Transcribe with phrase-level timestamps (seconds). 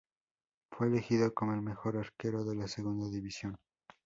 [0.71, 3.55] Fue elegido como el mejor arquero de la Segunda División.